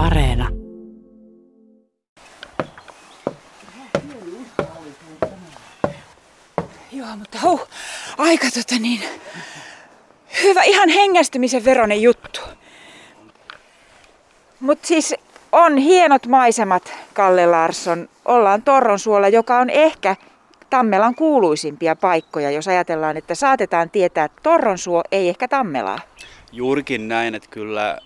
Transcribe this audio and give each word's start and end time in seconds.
Areena. 0.00 0.48
Joo, 6.92 7.16
mutta 7.16 7.38
huh, 7.42 7.68
aika 8.18 8.46
tota 8.54 8.80
niin, 8.80 9.00
hyvä, 10.42 10.62
ihan 10.62 10.88
hengästymisen 10.88 11.64
veronen 11.64 12.02
juttu. 12.02 12.40
Mutta 14.60 14.88
siis 14.88 15.14
on 15.52 15.76
hienot 15.76 16.26
maisemat, 16.26 16.92
Kalle 17.14 17.46
Larsson. 17.46 18.08
Ollaan 18.24 18.62
Torronsuolla, 18.62 19.28
joka 19.28 19.58
on 19.58 19.70
ehkä 19.70 20.16
Tammelan 20.70 21.14
kuuluisimpia 21.14 21.96
paikkoja, 21.96 22.50
jos 22.50 22.68
ajatellaan, 22.68 23.16
että 23.16 23.34
saatetaan 23.34 23.90
tietää, 23.90 24.24
että 24.24 24.40
Torronsuo 24.42 25.02
ei 25.12 25.28
ehkä 25.28 25.48
Tammelaa. 25.48 25.98
Juurikin 26.52 27.08
näin, 27.08 27.34
että 27.34 27.48
kyllä 27.50 27.98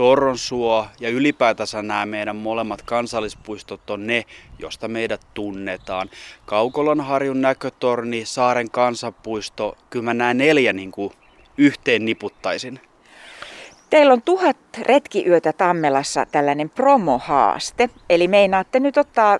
Torronsuo 0.00 0.86
ja 1.00 1.08
ylipäätänsä 1.08 1.82
nämä 1.82 2.06
meidän 2.06 2.36
molemmat 2.36 2.82
kansallispuistot 2.82 3.90
on 3.90 4.06
ne, 4.06 4.24
josta 4.58 4.88
meidät 4.88 5.20
tunnetaan. 5.34 6.10
Kaukolonharjun 6.46 7.40
näkötorni, 7.40 8.24
Saaren 8.24 8.70
kansanpuisto, 8.70 9.76
kyllä 9.90 10.04
mä 10.04 10.14
nämä 10.14 10.34
neljä 10.34 10.72
niin 10.72 10.92
kuin 10.92 11.12
yhteen 11.58 12.04
niputtaisin. 12.04 12.80
Teillä 13.90 14.12
on 14.12 14.22
tuhat 14.22 14.56
retkiyötä 14.78 15.52
Tammelassa 15.52 16.26
tällainen 16.32 16.70
promohaaste. 16.70 17.90
Eli 18.10 18.28
meinaatte 18.28 18.80
nyt 18.80 18.96
ottaa 18.96 19.38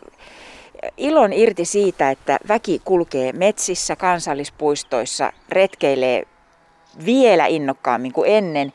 ilon 0.96 1.32
irti 1.32 1.64
siitä, 1.64 2.10
että 2.10 2.38
väki 2.48 2.80
kulkee 2.84 3.32
metsissä, 3.32 3.96
kansallispuistoissa, 3.96 5.32
retkeilee 5.48 6.22
vielä 7.06 7.46
innokkaammin 7.46 8.12
kuin 8.12 8.30
ennen. 8.30 8.72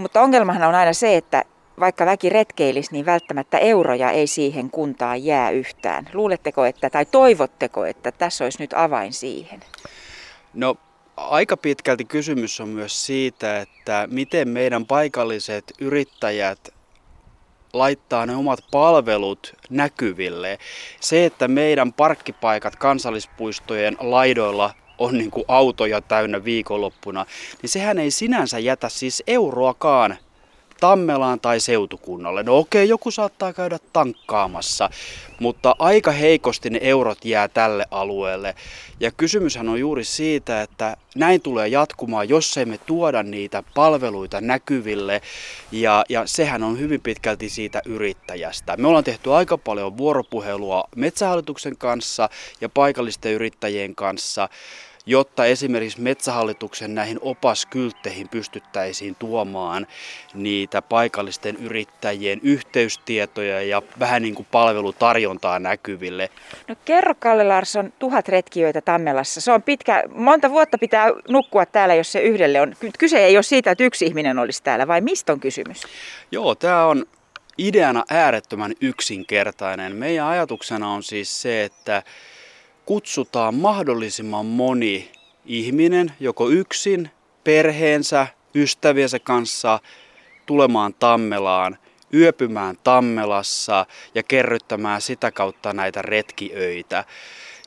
Mutta 0.00 0.22
ongelmahan 0.22 0.62
on 0.62 0.74
aina 0.74 0.92
se, 0.92 1.16
että 1.16 1.44
vaikka 1.80 2.06
väki 2.06 2.28
retkeilisi, 2.28 2.92
niin 2.92 3.06
välttämättä 3.06 3.58
euroja 3.58 4.10
ei 4.10 4.26
siihen 4.26 4.70
kuntaan 4.70 5.24
jää 5.24 5.50
yhtään. 5.50 6.08
Luuletteko, 6.12 6.64
että, 6.64 6.90
tai 6.90 7.06
toivotteko, 7.06 7.84
että 7.84 8.12
tässä 8.12 8.44
olisi 8.44 8.60
nyt 8.60 8.72
avain 8.72 9.12
siihen? 9.12 9.60
No 10.54 10.76
aika 11.16 11.56
pitkälti 11.56 12.04
kysymys 12.04 12.60
on 12.60 12.68
myös 12.68 13.06
siitä, 13.06 13.60
että 13.60 14.08
miten 14.10 14.48
meidän 14.48 14.86
paikalliset 14.86 15.72
yrittäjät 15.80 16.68
laittaa 17.72 18.26
ne 18.26 18.36
omat 18.36 18.60
palvelut 18.70 19.52
näkyville. 19.70 20.58
Se, 21.00 21.24
että 21.24 21.48
meidän 21.48 21.92
parkkipaikat 21.92 22.76
kansallispuistojen 22.76 23.96
laidoilla 24.00 24.74
on 25.00 25.18
niin 25.18 25.30
kuin 25.30 25.44
autoja 25.48 26.00
täynnä 26.00 26.44
viikonloppuna, 26.44 27.26
niin 27.62 27.70
sehän 27.70 27.98
ei 27.98 28.10
sinänsä 28.10 28.58
jätä 28.58 28.88
siis 28.88 29.22
euroakaan 29.26 30.16
Tammelaan 30.80 31.40
tai 31.40 31.60
seutukunnalle. 31.60 32.42
No 32.42 32.58
okei, 32.58 32.88
joku 32.88 33.10
saattaa 33.10 33.52
käydä 33.52 33.78
tankkaamassa, 33.92 34.90
mutta 35.40 35.76
aika 35.78 36.10
heikosti 36.10 36.70
ne 36.70 36.78
eurot 36.82 37.24
jää 37.24 37.48
tälle 37.48 37.86
alueelle. 37.90 38.54
Ja 39.00 39.10
kysymyshän 39.10 39.68
on 39.68 39.80
juuri 39.80 40.04
siitä, 40.04 40.62
että 40.62 40.96
näin 41.14 41.40
tulee 41.40 41.68
jatkumaan, 41.68 42.28
jos 42.28 42.56
emme 42.58 42.78
tuoda 42.78 43.22
niitä 43.22 43.62
palveluita 43.74 44.40
näkyville. 44.40 45.22
Ja, 45.72 46.04
ja 46.08 46.22
sehän 46.26 46.62
on 46.62 46.78
hyvin 46.78 47.00
pitkälti 47.00 47.48
siitä 47.48 47.82
yrittäjästä. 47.84 48.76
Me 48.76 48.88
ollaan 48.88 49.04
tehty 49.04 49.32
aika 49.32 49.58
paljon 49.58 49.98
vuoropuhelua 49.98 50.84
Metsähallituksen 50.96 51.76
kanssa 51.76 52.28
ja 52.60 52.68
paikallisten 52.68 53.32
yrittäjien 53.32 53.94
kanssa 53.94 54.48
jotta 55.10 55.46
esimerkiksi 55.46 56.00
Metsähallituksen 56.00 56.94
näihin 56.94 57.18
opaskyltteihin 57.20 58.28
pystyttäisiin 58.28 59.16
tuomaan 59.18 59.86
niitä 60.34 60.82
paikallisten 60.82 61.56
yrittäjien 61.56 62.40
yhteystietoja 62.42 63.62
ja 63.62 63.82
vähän 63.98 64.22
niin 64.22 64.34
kuin 64.34 64.46
palvelutarjontaa 64.50 65.58
näkyville. 65.58 66.30
No 66.68 66.76
kerro 66.84 67.14
Kalle 67.18 67.44
Larsson, 67.44 67.92
tuhat 67.98 68.28
retkiöitä 68.28 68.80
Tammelassa. 68.80 69.40
Se 69.40 69.52
on 69.52 69.62
pitkä, 69.62 70.04
monta 70.14 70.50
vuotta 70.50 70.78
pitää 70.78 71.08
nukkua 71.28 71.66
täällä, 71.66 71.94
jos 71.94 72.12
se 72.12 72.20
yhdelle 72.20 72.60
on. 72.60 72.74
Kyse 72.98 73.18
ei 73.18 73.36
ole 73.36 73.42
siitä, 73.42 73.70
että 73.70 73.84
yksi 73.84 74.06
ihminen 74.06 74.38
olisi 74.38 74.62
täällä, 74.62 74.88
vai 74.88 75.00
mistä 75.00 75.32
on 75.32 75.40
kysymys? 75.40 75.82
Joo, 76.30 76.54
tämä 76.54 76.84
on 76.84 77.06
ideana 77.58 78.04
äärettömän 78.10 78.72
yksinkertainen. 78.80 79.96
Meidän 79.96 80.26
ajatuksena 80.26 80.92
on 80.92 81.02
siis 81.02 81.42
se, 81.42 81.64
että 81.64 82.02
kutsutaan 82.90 83.54
mahdollisimman 83.54 84.46
moni 84.46 85.12
ihminen, 85.46 86.12
joko 86.20 86.48
yksin, 86.48 87.10
perheensä, 87.44 88.26
ystäviensä 88.54 89.18
kanssa 89.18 89.80
tulemaan 90.46 90.94
Tammelaan, 90.94 91.78
yöpymään 92.14 92.76
Tammelassa 92.84 93.86
ja 94.14 94.22
kerryttämään 94.22 95.00
sitä 95.00 95.30
kautta 95.30 95.72
näitä 95.72 96.02
retkiöitä 96.02 97.04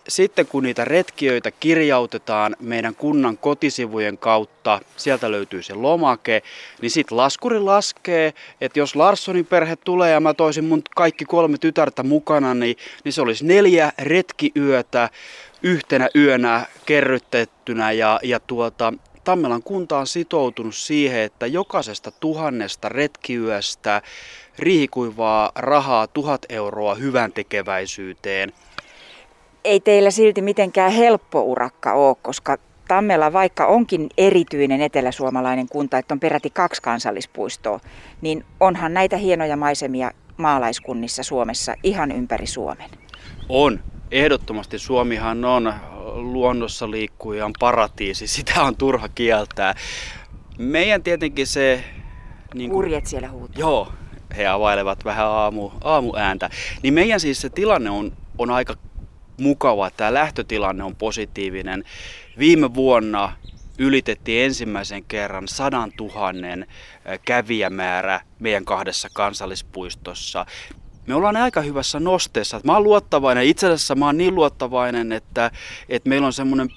sitten 0.08 0.48
kun 0.48 0.64
niitä 0.64 0.86
retkiöitä 0.86 1.52
kirjautetaan 1.52 2.56
meidän 2.60 2.96
kunnan 2.96 3.38
kotisivujen 3.38 4.18
kautta, 4.18 4.80
sieltä 4.98 5.32
löytyy 5.32 5.64
se 5.64 5.74
lomake, 5.74 6.42
niin 6.82 6.92
sitten 6.92 7.18
laskuri 7.18 7.60
laskee, 7.60 8.34
että 8.62 8.80
jos 8.80 8.96
Larssonin 8.96 9.46
perhe 9.46 9.76
tulee 9.76 10.12
ja 10.12 10.20
mä 10.20 10.34
toisin 10.34 10.66
mun 10.66 10.82
kaikki 10.96 11.26
kolme 11.26 11.58
tytärtä 11.58 12.04
mukana, 12.04 12.54
niin, 12.54 12.78
niin 13.04 13.14
se 13.14 13.22
olisi 13.22 13.46
neljä 13.46 13.92
retkiyötä 14.00 15.10
yhtenä 15.64 16.10
yönä 16.16 16.66
kerrytettynä. 16.86 17.92
Ja, 17.92 18.20
ja 18.24 18.40
tuota, 18.40 18.94
Tammelan 19.24 19.64
kunta 19.64 19.98
on 19.98 20.08
sitoutunut 20.08 20.76
siihen, 20.76 21.22
että 21.22 21.48
jokaisesta 21.48 22.12
tuhannesta 22.12 22.90
retkiyöstä 22.90 24.02
riihikuivaa 24.60 25.52
rahaa 25.56 26.08
tuhat 26.08 26.46
euroa 26.50 26.96
hyvän 26.96 27.32
tekeväisyyteen– 27.32 28.54
ei 29.64 29.80
teillä 29.80 30.12
silti 30.12 30.42
mitenkään 30.42 30.92
helppo 30.92 31.42
urakka 31.42 31.94
ole, 31.94 32.16
koska 32.22 32.58
Tammela, 32.88 33.34
vaikka 33.34 33.66
onkin 33.66 34.10
erityinen 34.18 34.82
eteläsuomalainen 34.82 35.70
kunta, 35.70 35.98
että 35.98 36.14
on 36.14 36.20
peräti 36.20 36.50
kaksi 36.50 36.82
kansallispuistoa, 36.82 37.80
niin 38.22 38.46
onhan 38.60 38.94
näitä 38.94 39.18
hienoja 39.18 39.58
maisemia 39.58 40.12
maalaiskunnissa 40.38 41.24
Suomessa 41.24 41.76
ihan 41.84 42.12
ympäri 42.12 42.48
Suomen. 42.48 42.90
On. 43.50 43.80
Ehdottomasti 44.12 44.80
Suomihan 44.80 45.46
on 45.46 45.74
luonnossa 46.14 46.92
liikkujan 46.92 47.54
paratiisi, 47.60 48.28
sitä 48.28 48.64
on 48.64 48.76
turha 48.76 49.10
kieltää. 49.16 49.76
Meidän 50.58 51.04
tietenkin 51.04 51.48
se... 51.48 51.84
Niin 52.54 52.70
kuin, 52.70 52.78
Kurjet 52.78 53.06
siellä 53.06 53.30
huutaa. 53.30 53.60
Joo, 53.60 53.88
he 54.38 54.48
availevat 54.48 55.06
vähän 55.06 55.28
aamu, 55.28 55.72
aamuääntä. 55.84 56.50
Niin 56.84 56.94
meidän 56.94 57.20
siis 57.20 57.42
se 57.42 57.50
tilanne 57.50 57.90
on, 57.90 58.12
on 58.38 58.52
aika 58.52 58.74
mukava, 59.38 59.90
tämä 59.90 60.14
lähtötilanne 60.14 60.84
on 60.84 60.96
positiivinen. 60.96 61.84
Viime 62.40 62.74
vuonna 62.74 63.34
ylitettiin 63.78 64.46
ensimmäisen 64.46 65.04
kerran 65.04 65.48
sadan 65.48 65.92
tuhannen 65.98 66.68
kävijämäärä 67.26 68.22
meidän 68.40 68.66
kahdessa 68.66 69.08
kansallispuistossa. 69.14 70.46
Me 71.08 71.16
ollaan 71.16 71.38
aika 71.38 71.62
hyvässä 71.62 72.00
nosteessa. 72.00 72.62
Mä 72.64 72.74
oon 72.74 72.84
luottavainen, 72.84 73.44
itse 73.44 73.68
asiassa 73.68 73.96
mä 73.96 74.06
oon 74.06 74.18
niin 74.18 74.36
luottavainen, 74.36 75.12
että, 75.12 75.52
että 75.90 76.10
meillä 76.10 76.28
on 76.28 76.34
semmoinen 76.34 76.70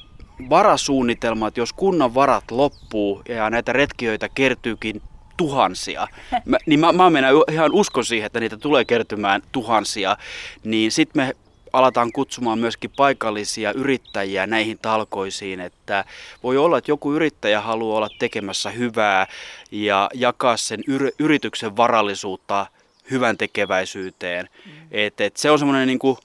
varasuunnitelma, 0.50 1.48
että 1.48 1.60
jos 1.60 1.72
kunnan 1.72 2.14
varat 2.14 2.50
loppuu 2.50 3.22
ja 3.28 3.50
näitä 3.50 3.72
retkiöitä 3.72 4.28
kertyykin 4.28 5.02
tuhansia, 5.36 6.08
mä, 6.44 6.56
niin 6.66 6.80
mä, 6.80 6.92
mä 6.92 7.10
menen 7.10 7.34
ihan 7.52 7.72
uskon 7.72 8.04
siihen, 8.04 8.26
että 8.26 8.40
niitä 8.40 8.56
tulee 8.56 8.84
kertymään 8.84 9.42
tuhansia, 9.52 10.16
niin 10.64 10.92
sitten 10.92 11.22
me 11.22 11.36
aletaan 11.78 12.12
kutsumaan 12.12 12.58
myöskin 12.58 12.90
paikallisia 12.96 13.72
yrittäjiä 13.72 14.46
näihin 14.46 14.78
talkoisiin, 14.82 15.60
että 15.60 16.04
voi 16.42 16.56
olla, 16.56 16.78
että 16.78 16.90
joku 16.90 17.12
yrittäjä 17.12 17.60
haluaa 17.60 17.96
olla 17.96 18.08
tekemässä 18.18 18.70
hyvää 18.70 19.26
ja 19.70 20.10
jakaa 20.14 20.56
sen 20.56 20.80
yrityksen 21.18 21.76
varallisuutta 21.76 22.66
hyvän 23.10 23.36
tekeväisyyteen. 23.36 24.48
Mm. 24.66 24.72
Et, 24.90 25.20
et 25.20 25.36
se 25.36 25.50
on 25.50 25.58
semmoinen 25.58 25.88
niin 25.88 26.16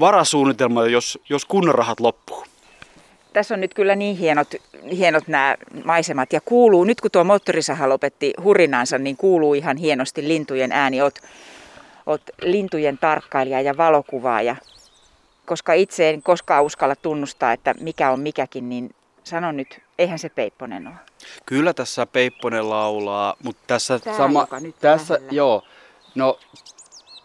varasuunnitelma, 0.00 0.86
jos, 0.86 1.18
jos 1.28 1.44
kunnan 1.44 1.74
rahat 1.74 2.00
loppuu. 2.00 2.44
Tässä 3.32 3.54
on 3.54 3.60
nyt 3.60 3.74
kyllä 3.74 3.94
niin 3.96 4.16
hienot, 4.16 4.54
hienot 4.96 5.28
nämä 5.28 5.56
maisemat 5.84 6.32
ja 6.32 6.40
kuuluu, 6.40 6.84
nyt 6.84 7.00
kun 7.00 7.10
tuo 7.10 7.24
moottorisaha 7.24 7.88
lopetti 7.88 8.32
hurinansa, 8.42 8.98
niin 8.98 9.16
kuuluu 9.16 9.54
ihan 9.54 9.76
hienosti 9.76 10.28
lintujen 10.28 10.72
ääni. 10.72 11.02
Oot, 11.02 11.18
oot 12.06 12.22
lintujen 12.42 12.98
tarkkailija 12.98 13.60
ja 13.60 13.76
valokuvaaja 13.76 14.56
koska 15.48 15.72
itse 15.72 16.10
en 16.10 16.22
koskaan 16.22 16.64
uskalla 16.64 16.96
tunnustaa, 16.96 17.52
että 17.52 17.74
mikä 17.80 18.10
on 18.10 18.20
mikäkin, 18.20 18.68
niin 18.68 18.94
sano 19.24 19.52
nyt, 19.52 19.80
eihän 19.98 20.18
se 20.18 20.28
Peipponen 20.28 20.86
ole. 20.86 20.96
Kyllä 21.46 21.74
tässä 21.74 22.06
Peipponen 22.06 22.70
laulaa, 22.70 23.36
mutta 23.42 23.62
tässä 23.66 23.98
Tää, 23.98 24.16
sama... 24.16 24.46
nyt 24.60 24.78
tässä, 24.80 25.18
joo, 25.30 25.62
no 26.14 26.38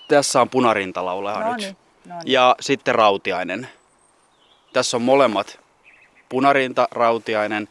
tässä 0.07 0.41
on 0.41 0.49
punarintalaulaja 0.49 1.39
no 1.39 1.53
nyt. 1.53 1.61
Niin, 1.61 1.77
no 2.05 2.15
niin. 2.15 2.33
Ja 2.33 2.55
sitten 2.59 2.95
Rautiainen. 2.95 3.69
Tässä 4.73 4.97
on 4.97 5.01
molemmat. 5.01 5.59
Punarinta, 6.29 6.87
Rautiainen 6.91 7.67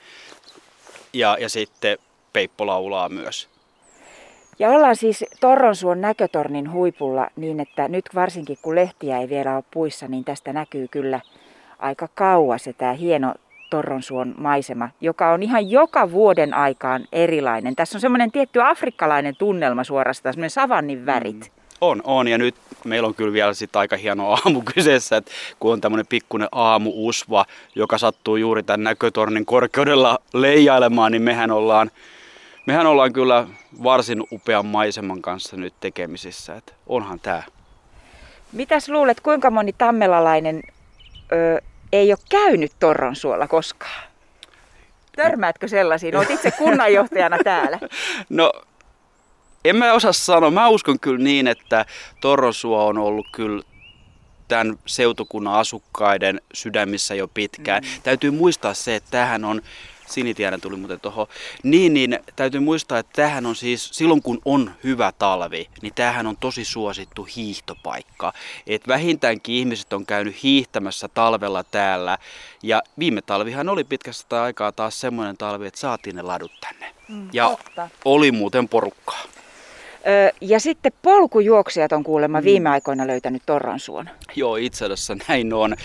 ja, 1.13 1.37
ja 1.41 1.49
sitten 1.49 1.99
Peippo 2.33 2.67
laulaa 2.67 3.09
myös. 3.09 3.49
Ja 4.63 4.71
ollaan 4.71 4.97
siis 4.97 5.25
Torronsuon 5.41 6.01
näkötornin 6.01 6.73
huipulla 6.73 7.29
niin, 7.37 7.61
että 7.61 7.89
nyt 7.89 8.05
varsinkin 8.15 8.59
kun 8.63 8.75
lehtiä 8.75 9.19
ei 9.19 9.29
vielä 9.29 9.55
ole 9.57 9.65
puissa, 9.71 10.09
niin 10.09 10.25
tästä 10.25 10.53
näkyy 10.53 10.89
kyllä 10.89 11.21
aika 11.79 12.09
kauas 12.15 12.65
se 12.65 12.73
tämä 12.73 12.93
hieno 12.93 13.35
Torronsuon 13.71 14.35
maisema, 14.39 14.89
joka 15.01 15.33
on 15.33 15.43
ihan 15.43 15.71
joka 15.71 16.11
vuoden 16.11 16.55
aikaan 16.55 17.05
erilainen. 17.13 17.77
Tässä 17.77 17.97
on 17.97 18.01
semmoinen 18.01 18.33
tietty 18.33 18.63
afrikkalainen 18.63 19.37
tunnelma 19.37 19.85
suorastaan, 19.85 20.33
semmoinen 20.33 20.51
savannin 20.51 21.07
värit. 21.07 21.37
Mm. 21.37 21.63
On, 21.81 22.01
on. 22.05 22.29
Ja 22.29 22.39
nyt 22.39 22.55
meillä 22.85 23.09
on 23.09 23.15
kyllä 23.15 23.33
vielä 23.33 23.55
sit 23.55 23.77
aika 23.77 23.97
hieno 23.97 24.31
aamu 24.31 24.63
kyseessä, 24.75 25.17
että 25.17 25.31
kun 25.61 25.73
on 25.73 25.81
tämmöinen 25.81 26.07
pikkuinen 26.07 26.49
aamuusva, 26.53 27.45
joka 27.75 27.99
sattuu 27.99 28.37
juuri 28.37 28.63
tämän 28.63 28.85
näkötornin 28.85 29.47
korkeudella 29.47 30.19
leijailemaan, 30.35 31.13
niin 31.13 31.23
mehän 31.23 31.51
ollaan, 31.51 31.91
mehän 32.67 32.87
ollaan 32.87 33.13
kyllä 33.13 33.47
varsin 33.83 34.23
upean 34.33 34.67
maiseman 34.67 35.23
kanssa 35.23 35.57
nyt 35.57 35.75
tekemisissä. 35.81 36.55
Että 36.55 36.73
onhan 36.87 37.21
tämä. 37.21 37.43
Mitäs 38.53 38.89
luulet, 38.89 39.21
kuinka 39.21 39.51
moni 39.51 39.73
tammelalainen 39.73 40.63
ö, 41.33 41.63
ei 41.93 42.13
ole 42.13 42.19
käynyt 42.31 42.73
Torronsuolla 42.81 43.49
koskaan? 43.49 44.03
Törmäätkö 45.17 45.69
sellaisiin? 45.69 46.17
Olet 46.17 46.31
itse 46.31 46.51
kunnanjohtajana 46.51 47.39
täällä. 47.45 47.79
No 48.29 48.53
en 49.65 49.77
mä 49.77 49.93
osaa 49.93 50.13
sanoa. 50.13 50.51
Mä 50.51 50.69
uskon 50.69 51.01
kyllä 51.01 51.25
niin, 51.25 51.47
että 51.47 51.87
Torrosuo 52.21 52.87
on 52.87 52.99
ollut 52.99 53.27
kyllä 53.33 53.63
tämän 54.49 54.79
seutukunnan 54.87 55.55
asukkaiden 55.55 56.41
sydämissä 56.55 57.15
jo 57.15 57.29
pitkään. 57.29 57.83
Mm. 57.83 58.03
Täytyy 58.03 58.31
muistaa 58.31 58.75
se, 58.75 58.97
että 58.97 59.11
tähän 59.11 59.45
on 59.45 59.63
Sinitiedän 60.07 60.61
tuli 60.61 60.77
muuten 60.77 61.01
tuohon. 61.01 61.27
Niin, 61.63 61.95
niin 61.95 62.19
täytyy 62.37 62.61
muistaa, 62.61 62.99
että 62.99 63.23
tähän 63.23 63.47
on 63.47 63.57
siis, 63.57 63.89
silloin 63.93 64.23
kun 64.23 64.41
on 64.45 64.71
hyvä 64.85 65.13
talvi, 65.19 65.69
niin 65.83 65.95
tämähän 65.95 66.27
on 66.27 66.37
tosi 66.37 66.65
suosittu 66.65 67.29
hiihtopaikka. 67.37 68.33
Et 68.67 68.89
vähintäänkin 68.89 69.55
ihmiset 69.55 69.93
on 69.93 70.07
käynyt 70.07 70.43
hiihtämässä 70.43 71.09
talvella 71.09 71.65
täällä. 71.65 72.19
Ja 72.63 72.83
viime 72.99 73.23
talvihan 73.23 73.69
oli 73.69 73.85
pitkästä 73.85 74.43
aikaa 74.43 74.73
taas 74.73 75.01
semmoinen 75.01 75.37
talvi, 75.37 75.67
että 75.67 75.81
saatiin 75.81 76.17
ne 76.17 76.23
ladut 76.23 76.53
tänne. 76.61 76.95
Mm, 77.09 77.29
ja 77.33 77.49
totta. 77.49 77.89
oli 78.05 78.33
muuten 78.33 78.69
porukkaa. 78.69 79.23
Ja 80.41 80.61
sitten 80.61 80.93
polkujuoksijat 81.03 81.93
on 81.93 82.05
kuulemma 82.05 82.41
mm. 82.41 82.45
viime 82.45 82.69
aikoina 82.69 83.07
löytänyt 83.07 83.43
Torransuon. 83.47 84.11
Joo, 84.37 84.57
itse 84.57 84.85
asiassa 84.85 85.17
näin 85.29 85.53
on. 85.53 85.77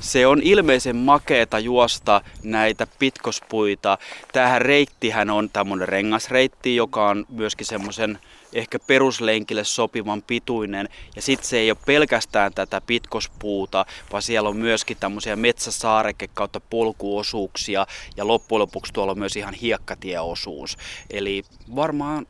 Se 0.00 0.26
on 0.26 0.40
ilmeisen 0.42 0.96
makeeta 0.96 1.58
juosta 1.58 2.20
näitä 2.42 2.86
pitkospuita. 2.98 3.98
Tähän 4.32 4.62
reittihän 4.62 5.30
on 5.30 5.50
tämmöinen 5.50 5.88
rengasreitti, 5.88 6.76
joka 6.76 7.08
on 7.08 7.26
myöskin 7.28 7.66
semmoisen 7.66 8.18
ehkä 8.52 8.78
peruslenkille 8.78 9.64
sopivan 9.64 10.22
pituinen. 10.22 10.88
Ja 11.16 11.22
sitten 11.22 11.48
se 11.48 11.58
ei 11.58 11.70
ole 11.70 11.78
pelkästään 11.86 12.52
tätä 12.54 12.80
pitkospuuta, 12.80 13.86
vaan 14.12 14.22
siellä 14.22 14.48
on 14.48 14.56
myöskin 14.56 14.96
tämmöisiä 15.00 15.36
metsäsaareke 15.36 16.28
kautta 16.34 16.60
polkuosuuksia. 16.60 17.86
Ja 18.16 18.26
loppujen 18.26 18.60
lopuksi 18.60 18.92
tuolla 18.92 19.12
on 19.12 19.18
myös 19.18 19.36
ihan 19.36 19.54
hiekkatieosuus. 19.54 20.78
Eli 21.10 21.42
varmaan 21.76 22.26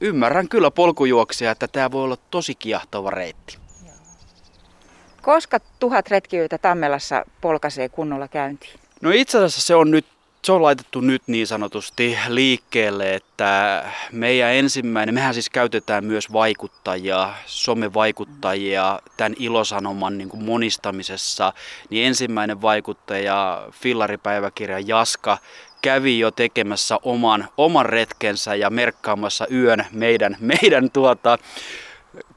ymmärrän 0.00 0.48
kyllä 0.48 0.70
polkujuoksia, 0.70 1.50
että 1.50 1.68
tämä 1.68 1.90
voi 1.90 2.04
olla 2.04 2.16
tosi 2.30 2.54
kiehtova 2.54 3.10
reitti. 3.10 3.58
Koska 5.22 5.60
tuhat 5.78 6.08
retkijöitä 6.08 6.58
Tammelassa 6.58 7.24
polkaisee 7.40 7.88
kunnolla 7.88 8.28
käyntiin? 8.28 8.80
No 9.00 9.10
itse 9.10 9.38
asiassa 9.38 9.60
se 9.60 9.74
on 9.74 9.90
nyt 9.90 10.06
se 10.46 10.52
on 10.52 10.62
laitettu 10.62 11.00
nyt 11.00 11.22
niin 11.26 11.46
sanotusti 11.46 12.18
liikkeelle, 12.28 13.14
että 13.14 13.84
meidän 14.12 14.52
ensimmäinen, 14.52 15.14
mehän 15.14 15.34
siis 15.34 15.50
käytetään 15.50 16.04
myös 16.04 16.32
vaikuttajia, 16.32 17.34
somevaikuttajia 17.46 19.00
tämän 19.16 19.34
ilosanoman 19.38 20.18
niin 20.18 20.28
kuin 20.28 20.44
monistamisessa, 20.44 21.52
niin 21.90 22.06
ensimmäinen 22.06 22.62
vaikuttaja, 22.62 23.68
fillaripäiväkirja 23.72 24.78
Jaska, 24.78 25.38
kävi 25.86 26.18
jo 26.18 26.30
tekemässä 26.30 26.98
oman, 27.02 27.48
oman 27.56 27.86
retkensä 27.86 28.54
ja 28.54 28.70
merkkaamassa 28.70 29.46
yön 29.52 29.86
meidän, 29.92 30.36
meidän 30.40 30.90
tuota, 30.90 31.38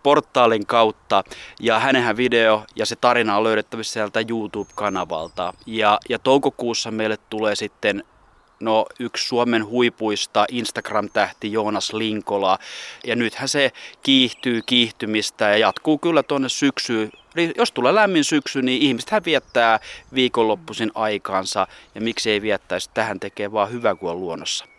portaalin 0.03 0.65
kautta. 0.65 1.23
Ja 1.59 1.79
hänenhän 1.79 2.17
video 2.17 2.63
ja 2.75 2.85
se 2.85 2.95
tarina 2.95 3.37
on 3.37 3.43
löydettävissä 3.43 3.93
sieltä 3.93 4.19
YouTube-kanavalta. 4.29 5.53
Ja, 5.65 5.99
ja 6.09 6.19
toukokuussa 6.19 6.91
meille 6.91 7.17
tulee 7.29 7.55
sitten 7.55 8.03
no, 8.59 8.85
yksi 8.99 9.27
Suomen 9.27 9.65
huipuista 9.65 10.45
Instagram-tähti 10.51 11.51
Joonas 11.51 11.93
Linkola. 11.93 12.59
Ja 13.07 13.15
nythän 13.15 13.49
se 13.49 13.71
kiihtyy 14.03 14.61
kiihtymistä 14.65 15.45
ja 15.45 15.57
jatkuu 15.57 15.97
kyllä 15.97 16.23
tuonne 16.23 16.49
syksyyn. 16.49 17.11
Eli 17.35 17.53
jos 17.57 17.71
tulee 17.71 17.95
lämmin 17.95 18.23
syksy, 18.23 18.61
niin 18.61 18.81
ihmiset 18.81 19.25
viettää 19.25 19.79
viikonloppuisin 20.13 20.91
aikaansa. 20.95 21.67
Ja 21.95 22.01
miksi 22.01 22.31
ei 22.31 22.41
viettäisi, 22.41 22.89
tähän 22.93 23.19
tekee 23.19 23.51
vaan 23.51 23.71
hyvä, 23.71 23.95
kuin 23.95 24.11
on 24.11 24.19
luonnossa. 24.19 24.78